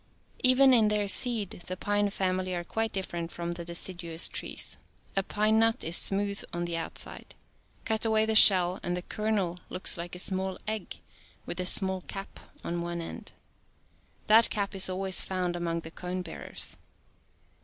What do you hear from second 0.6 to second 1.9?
in their seed the